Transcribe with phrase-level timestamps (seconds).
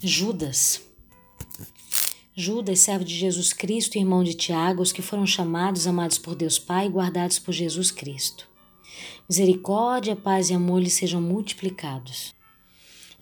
[0.00, 0.80] Judas.
[2.32, 6.36] Judas, servo de Jesus Cristo e irmão de Tiago, os que foram chamados, amados por
[6.36, 8.48] Deus Pai e guardados por Jesus Cristo.
[9.28, 12.32] Misericórdia, paz e amor lhes sejam multiplicados.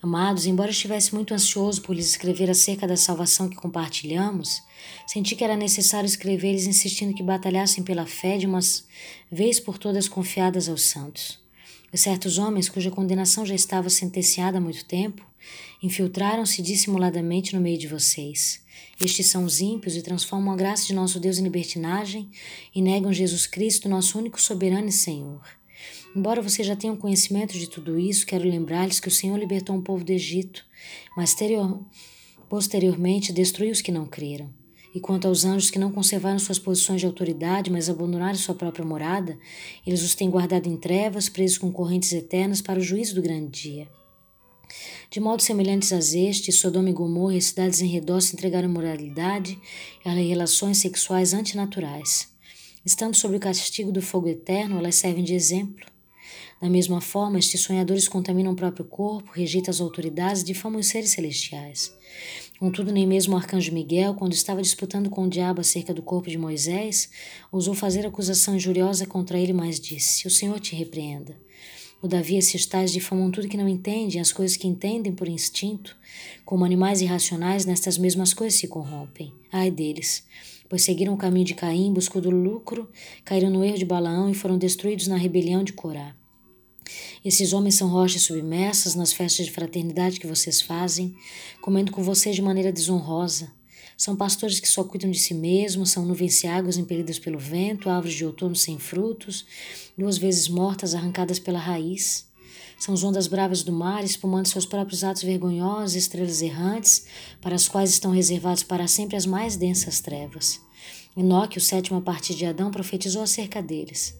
[0.03, 4.61] Amados, embora estivesse muito ansioso por lhes escrever acerca da salvação que compartilhamos,
[5.07, 8.59] senti que era necessário escrever-lhes insistindo que batalhassem pela fé de uma
[9.31, 11.46] vez por todas confiadas aos santos.
[11.97, 15.25] Certos homens, cuja condenação já estava sentenciada há muito tempo,
[15.81, 18.61] infiltraram-se dissimuladamente no meio de vocês.
[19.01, 22.29] Estes são os ímpios e transformam a graça de nosso Deus em libertinagem
[22.73, 25.41] e negam Jesus Cristo, nosso único soberano e Senhor.
[26.15, 29.81] Embora vocês já tenham conhecimento de tudo isso, quero lembrar-lhes que o Senhor libertou um
[29.81, 30.63] povo do Egito,
[31.15, 31.35] mas
[32.47, 34.56] posteriormente destruiu os que não creram.
[34.97, 38.83] E quanto aos anjos que não conservaram suas posições de autoridade, mas abandonaram sua própria
[38.83, 39.37] morada,
[39.85, 43.61] eles os têm guardado em trevas, presos com correntes eternas para o juízo do grande
[43.61, 43.87] dia.
[45.11, 48.67] De modo semelhantes a este, Sodoma e Gomorra e as cidades em redor se entregaram
[48.67, 49.59] à moralidade
[50.03, 52.29] e a relações sexuais antinaturais.
[52.83, 55.85] Estando sob o castigo do fogo eterno, elas servem de exemplo.
[56.59, 60.87] Da mesma forma, estes sonhadores contaminam o próprio corpo, rejeitam as autoridades e difamam os
[60.87, 61.93] seres celestiais.
[62.59, 66.29] Contudo, nem mesmo o arcanjo Miguel, quando estava disputando com o diabo acerca do corpo
[66.29, 67.11] de Moisés,
[67.51, 71.37] ousou fazer acusação injuriosa contra ele, mas disse: O Senhor te repreenda.
[72.01, 75.95] Todavia, esses tais difamam tudo que não entendem, as coisas que entendem por instinto,
[76.43, 79.31] como animais irracionais, nestas mesmas coisas se corrompem.
[79.51, 80.23] Ai deles!
[80.69, 82.89] Pois seguiram o caminho de Caim, buscou do lucro,
[83.23, 86.15] caíram no erro de Balaão e foram destruídos na rebelião de Corá.
[87.23, 91.15] Esses homens são rochas submersas nas festas de fraternidade que vocês fazem,
[91.61, 93.51] comendo com vocês de maneira desonrosa.
[93.97, 97.89] São pastores que só cuidam de si mesmos, são nuvens e águas impelidas pelo vento,
[97.89, 99.45] árvores de outono sem frutos,
[99.97, 102.27] duas vezes mortas, arrancadas pela raiz.
[102.79, 107.05] São as ondas bravas do mar, espumando seus próprios atos vergonhosos, estrelas errantes,
[107.41, 110.61] para as quais estão reservados para sempre as mais densas trevas.
[111.15, 114.15] Enoque, o sétimo a partir de Adão, profetizou acerca deles.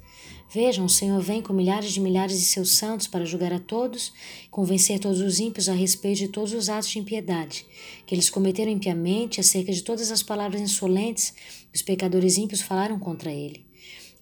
[0.50, 4.14] Vejam, o Senhor vem com milhares de milhares de seus santos para julgar a todos,
[4.50, 7.66] convencer todos os ímpios a respeito de todos os atos de impiedade,
[8.06, 11.32] que eles cometeram impiamente acerca de todas as palavras insolentes
[11.72, 13.66] que os pecadores ímpios falaram contra ele.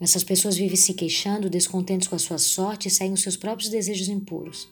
[0.01, 3.69] Essas pessoas vivem se queixando, descontentes com a sua sorte e seguem os seus próprios
[3.69, 4.67] desejos impuros.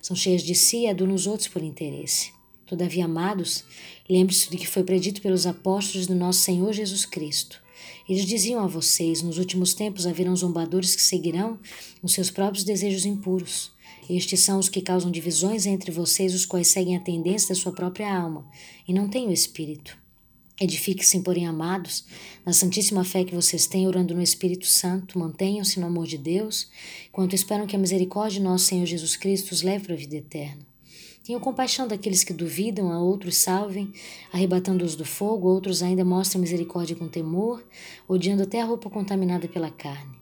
[0.00, 2.32] São cheias de si e adulam os outros por interesse.
[2.64, 3.64] Todavia, amados,
[4.08, 7.60] lembre-se de que foi predito pelos apóstolos do nosso Senhor Jesus Cristo.
[8.08, 11.58] Eles diziam a vocês: nos últimos tempos haverão zombadores que seguirão
[12.02, 13.70] os seus próprios desejos impuros.
[14.08, 17.72] Estes são os que causam divisões entre vocês, os quais seguem a tendência da sua
[17.72, 18.46] própria alma
[18.86, 19.96] e não têm o Espírito.
[20.60, 22.04] Edifiquem-se, porém, amados,
[22.44, 26.68] na santíssima fé que vocês têm, orando no Espírito Santo, mantenham-se no amor de Deus,
[27.08, 30.16] enquanto esperam que a misericórdia de nosso Senhor Jesus Cristo os leve para a vida
[30.16, 30.71] eterna.
[31.24, 33.92] Tenham compaixão daqueles que duvidam, a outros salvem,
[34.32, 37.62] arrebatando-os do fogo, outros ainda mostrem misericórdia com temor,
[38.08, 40.20] odiando até a roupa contaminada pela carne.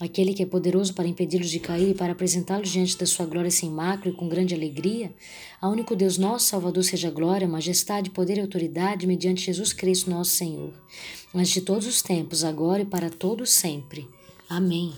[0.00, 3.50] Aquele que é poderoso para impedi-los de cair e para apresentá-los diante da sua glória
[3.50, 5.12] sem mácula e com grande alegria,
[5.60, 10.30] a único Deus nosso, Salvador, seja glória, majestade, poder e autoridade mediante Jesus Cristo, nosso
[10.30, 10.72] Senhor,
[11.34, 14.08] antes de todos os tempos, agora e para todos sempre.
[14.48, 14.88] Amém.